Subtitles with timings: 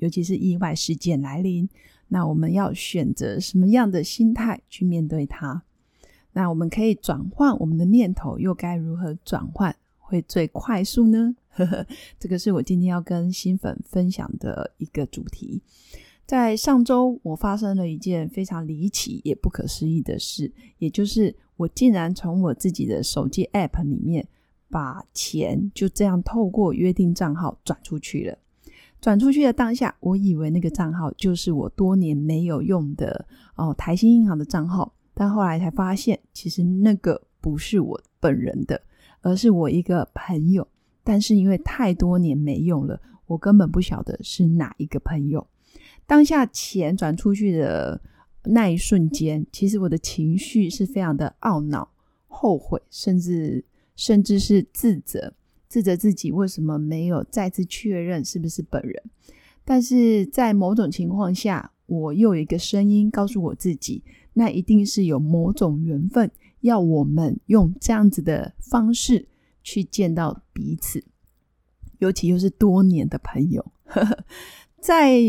[0.00, 1.66] 尤其是意外事件来临，
[2.08, 5.62] 那我们要选择什么样的心态去面对它？
[6.32, 11.36] 那我们可以转换我们的念头，又该如何转换会最快速呢？
[11.50, 11.86] 呵呵，
[12.18, 15.62] 这个是我今天要跟新粉分享的一个主题。
[16.26, 24.26] 在上周，我发生了一件非常离奇也不可思议的事，也就是我竟然从我自己的手机 App 里面。
[24.72, 28.38] 把钱就这样透过约定账号转出去了。
[29.00, 38.80] 转出去的当下，我以为那个账号就是我多年没有用的哦台新银行的账号，但后来才发现，其实那个不是我本人的，
[39.22, 40.66] 而是我一个朋友。
[41.02, 45.46] 但是因为太多年没用了，我根本不晓得是哪一个朋友。
[46.06, 48.00] 当下钱转出去的
[48.44, 51.90] 那一瞬间，其实我的情绪是非常的懊恼、
[52.28, 53.64] 后悔，甚至。
[53.96, 55.30] 甚至是自责，
[55.70, 59.02] 自责自己为什么没有再次确认是不是本人。
[59.64, 66.28] 但是在某种情况下，我又有一个声音告诉我自己，那一定是有某种缘分，
[66.62, 69.28] 要我们用这样子的方式
[69.62, 71.04] 去见到彼此，
[71.98, 73.64] 尤其又是多年的朋友。
[74.82, 75.22] 在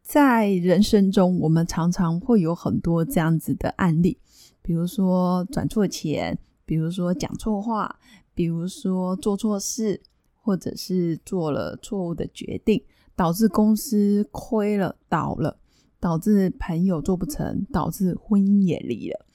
[0.00, 4.16] 在人生中，我们常常会有很多这样子的案例，
[4.62, 6.38] 比如说转错钱。
[6.64, 7.98] 比如说讲错话，
[8.34, 10.00] 比如说做错事，
[10.34, 12.82] 或者是做了错误的决定，
[13.14, 15.58] 导致公司亏了、倒了，
[16.00, 19.26] 导致朋友做不成，导致婚姻也离了。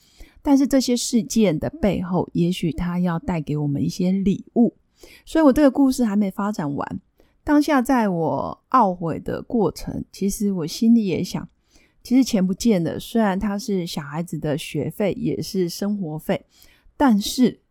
[0.41, 4.75] 但是这些事件的背后，也许他要带给我们一些礼物。
[5.25, 7.01] 所以我这个故事还没发展完，
[7.43, 11.47] 当下在我懊悔的过程，其实我心里也想，
[12.01, 16.45] 其实钱不见了，虽然它是小孩子的学费，也是生活费。
[16.97, 17.61] 但是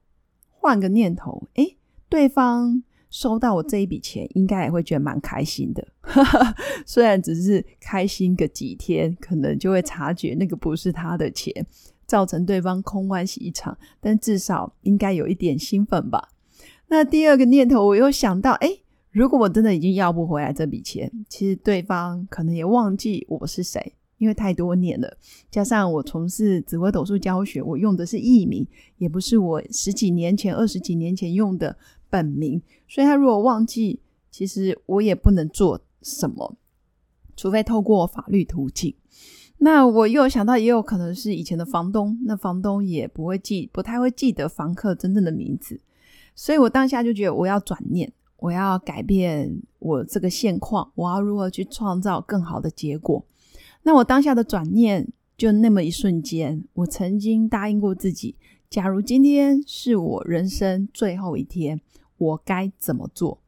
[0.48, 1.76] 换个念头，诶，
[2.08, 5.86] 对方收到我这一笔钱，应该也会觉得蛮开心的。
[6.86, 11.52] 虽然只是开心个几天，可能就会察觉那个不是他的钱，
[12.06, 13.76] 造成对方空欢喜一场。
[14.00, 16.30] 但至少应该有一点兴奋吧。
[16.88, 23.94] 那第二个念头，我又想到，诶，如果我真的已经要不回来这笔钱，其实对方可能也忘记我是谁。
[24.18, 25.16] 因为太多年了，
[25.50, 28.66] 加上我从事紫微斗数教学，我用的是艺名，
[28.98, 31.76] 也不是我十几年前、二十几年前用的
[32.08, 34.00] 本名，所以他如果忘记，
[34.30, 36.56] 其实我也不能做什么，
[37.36, 38.94] 除非透过法律途径。
[39.58, 45.80] 那我又想到，也有可能是以前的房东，那房东也不会记，不太会记得房客真正的名字，
[46.34, 53.24] 所以我当下就觉得我要转念，我要改变我这个现况，我要如何去创造更好的结果。
[53.86, 58.34] 那我当下的转念，就那么一瞬间，我曾经答应过自己，
[58.68, 61.80] 假如今天是我人生最后一天，
[62.18, 63.40] 我该怎么做？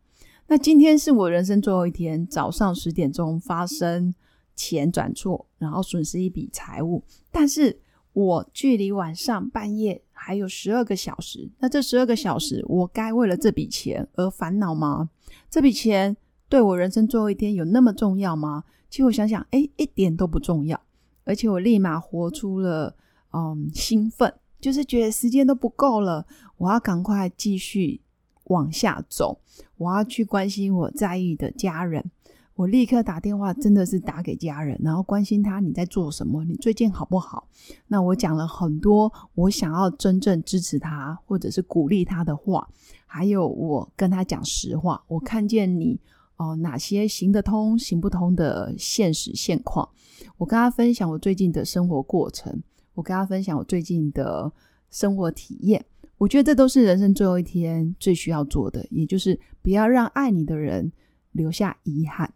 [0.46, 4.14] 那今天是我人生最后一天，早上十点钟发生
[4.54, 7.80] 钱转错，然后损失一笔财物，但是
[8.12, 15.10] 我距离晚上半夜还有十二个小时，那这十二个小时，我该为了这笔钱而烦恼吗？
[15.50, 16.16] 这笔钱
[16.48, 18.62] 对我人生最后一天有那么重要吗？
[18.90, 20.80] 其实我想想，哎，一点都不重要，
[21.24, 22.96] 而且我立马活出了，
[23.32, 26.26] 嗯，兴奋，就是觉得时间都不够了，
[26.56, 28.00] 我要赶快继续
[28.44, 29.40] 往下走，
[29.76, 32.10] 我要去关心我在意的家人，
[32.54, 37.46] 我立刻打电话，真的是打给家人，然后关心他你在做什么，你最近好不好？
[37.88, 42.66] 那我讲了很多我想要真正支持他或者是鼓励他的话，
[43.04, 46.00] 还有我跟他讲实话，我看见你。
[46.38, 49.88] 哦，哪些行得通、行不通的现实现况？
[50.36, 52.62] 我跟他分享我最近的生活过程，
[52.94, 54.50] 我跟他分享我最近的
[54.90, 55.84] 生活体验。
[56.16, 60.90] 我觉得这都是人生最后一天最需要做的，也就是不要让爱你的人
[61.32, 62.32] 留下遗憾。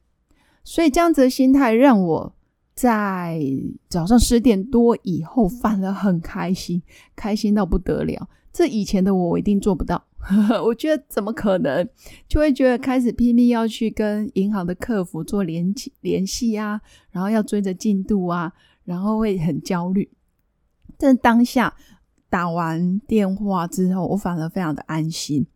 [0.65, 2.35] 所以这样子的心态让我
[2.75, 3.41] 在
[3.89, 6.83] 早上十点多以后 反而很开心，
[7.17, 8.29] 开心到不得了。
[8.53, 10.05] 这以前的我，我一定做不到。
[10.65, 11.89] 我觉得怎么可能？
[12.29, 16.81] 就会觉得开始拼命要去跟银行的客服做联系联系啊，
[17.11, 18.53] 然后要追着进度啊，
[18.85, 20.11] 然后会很焦虑。
[20.97, 21.75] 但当下
[22.31, 25.47] 打完电话之后，我反而非常的安心。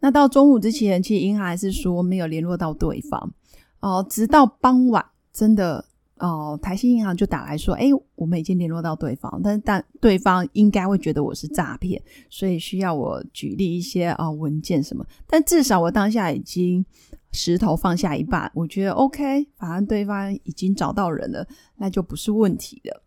[0.00, 3.32] 那到中午之前，其实银行还是说没有联络到对方
[3.80, 5.84] 哦，直到傍晚真的
[6.20, 15.04] 哦，台新银行就打来说，哎，我们已经联络到对方，但是但对方应该会觉得我是诈骗，所以需要我举例一些啊文件什么。
[15.26, 16.84] 但至少我当下已经
[17.32, 21.46] 石头放下一半，我觉得 OK，反正对方已经找到人了，
[21.76, 23.02] 那就不是问题了。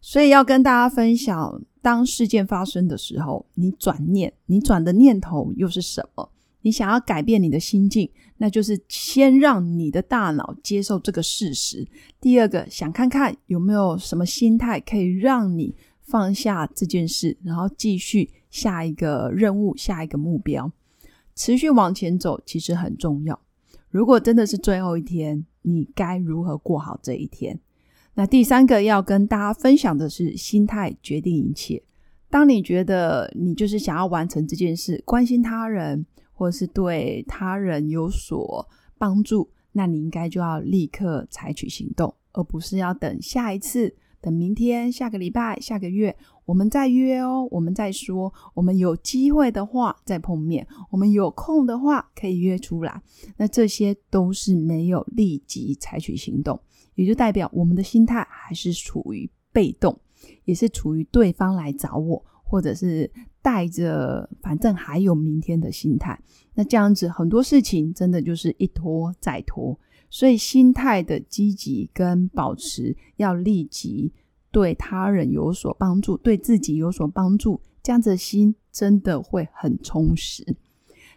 [0.00, 6.30] 所以要跟大家分享，当事件发生的时候，你转念，你转的念头又是什么？
[6.60, 8.10] 你想要改变你的心境，
[8.44, 11.88] 那就是先让你的大脑接受这个事实。
[12.20, 20.70] 第二个，想看看有没有什么心态可以让你放下这件事，然后继续下一个任务、下一个目标，
[21.34, 23.40] 持续往前走，其实很重要。
[23.88, 27.58] 如果真的是最后一天，你该如何过好这一天？
[28.12, 31.82] 那第三个要跟大家分享的是，心态决定一切。
[32.28, 46.14] 当你觉得你就是想要完成这件事，关心他人，或是对他人有所帮助，那你应该就要立刻采取行动，而不是要等下一次、等明天、下个礼拜、下个月，
[46.44, 53.00] 我们再约哦，我们再说，我们有机会的话再碰面，我们有空的话可以约出来。
[53.36, 56.60] 那这些都是没有立即采取行动。
[56.96, 59.98] 也就代表我们的心态还是处于被动，
[60.44, 63.10] 也是处于对方来找我，或者是
[63.44, 66.18] 带着反正还有明天的心态。
[66.54, 69.78] 那这样子很多事情真的就是一拖再拖。
[70.08, 74.10] 所以心态的积极跟保持，要立即
[74.50, 80.56] 对他人有所帮助，对自己有所帮助，这样子的心真的会很充实。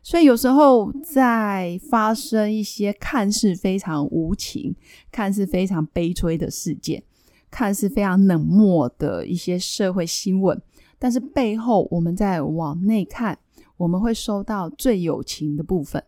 [0.04, 4.76] 所以有时候在发生一些看似非常无情、
[5.12, 7.04] 看似非常悲催的事件，
[7.52, 10.60] 看似非常冷漠的一些社会新闻，
[11.00, 13.38] 但是背后我们在往内看，
[13.78, 16.04] 我们会收到最有情的部分。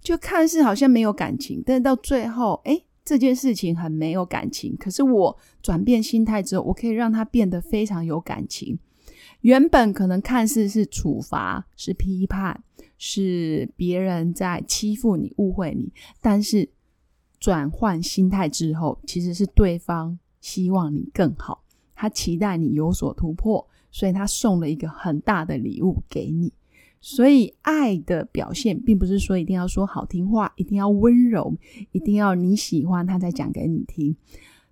[0.00, 4.76] 就看似好像没有感情，但到最后，哎，这件事情很没有感情。
[4.76, 8.78] 可是我转变心态之后，我可以让它变得非常有感情。
[9.42, 12.62] 原本可能看似是处罚、是批判、
[12.98, 16.68] 是别人在欺负你、误会你，但是
[17.38, 21.62] 转换心态之后，其实是对方希望你更好，
[21.94, 26.52] 他期待你有所突破，所以他送了一个很大的礼物给你。
[27.00, 31.54] 所以爱的表现，并不是说一定要说好听话，一定要温柔，
[31.92, 34.16] 一定要你喜欢他才讲给你听。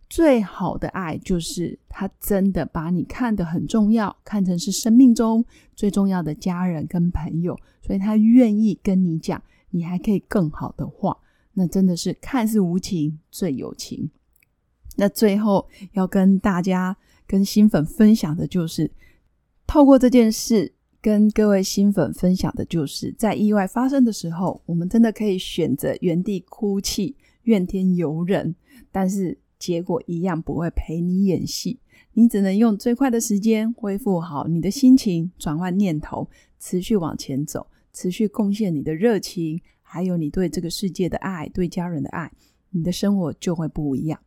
[0.08, 5.44] 最好的爱就是他真的把你看得很重要，看成是生命中
[5.76, 9.40] 最重要的家人跟朋友，所以他愿意跟你讲，
[9.70, 11.16] 你还可以更好的话，
[11.54, 14.10] 那真的是看似无情最有情。
[14.96, 16.96] 那最后要跟大家、
[17.30, 18.90] 跟新粉分享的就是，
[19.64, 28.56] 透过这件事跟各位新粉分享的就是，在意外发生的时候，我们真的可以选择原地哭泣、怨天尤人，
[28.90, 29.38] 但是。
[29.60, 31.78] 结果一样不会陪你演戏，
[32.14, 36.26] 你只能用最快的时间恢复好你的心情，转换念头，
[36.58, 42.32] 持续往前走，持续贡献你的热情，还有你对这个世界的爱，对家人的爱，
[42.70, 44.18] 你的生活就会不一样。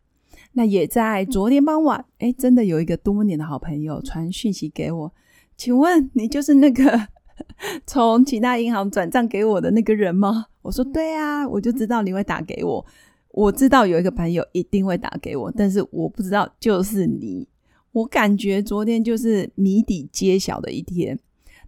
[0.54, 5.14] 那也在昨天傍晚，哎，真的有一个多年的好朋友传讯息给我，
[5.58, 7.08] 请问你就是那个
[7.88, 10.48] 从其他银行转账给我的那个人吗？
[10.62, 12.86] 我说对啊，我就知道你会打给我。
[13.32, 17.48] 我知道有一个朋友一定会打给我，但是我不知道就是你。
[17.92, 21.20] 我感觉昨天就是谜底揭晓的一天。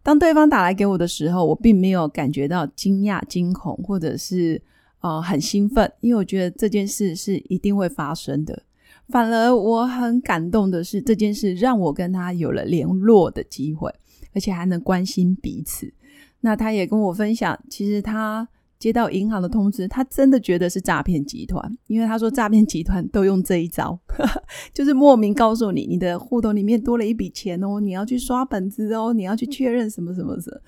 [0.03, 4.61] 当对方打来给我的时候，我并没有感觉到惊讶、惊恐，或者是
[5.05, 8.63] 呃很兴奋，因为我觉得这件事是一定会发生的。
[9.09, 13.93] 反而我很感动的是，这件事让我跟他有了联络的机会，
[14.33, 15.93] 而且还能关心彼此。
[16.41, 18.47] 那他也跟我分享，其实他。
[18.77, 23.97] 接到银行的通知，他真的觉得是诈骗集团，因为他说诈骗集团都用这一招，
[24.73, 30.61] 就是莫名告诉你你的户头里面多了一笔钱哦，你要去刷本子哦，你要去确认什么什么的，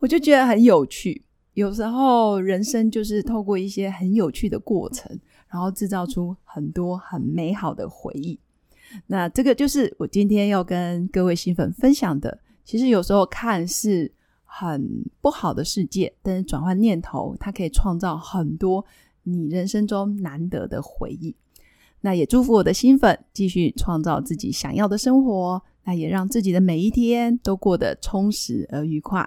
[0.00, 1.22] 我就觉得很有趣。
[1.54, 5.18] 有时候人生就是透过一些很有趣的过程，
[5.48, 8.38] 然后制造出很多很美好的回忆。
[9.06, 12.38] 那这个就是我今天要跟各位新粉分享的。
[12.64, 14.12] 其实有时候看似。
[14.54, 18.84] 很不好的世界，但是转换念头，它可以创造很多
[19.22, 21.34] 你人生中难得的回忆。
[22.02, 29.26] 那也祝福我的新粉继续创造自己想要的生活，那也让自己的每一天都过得充实而愉快。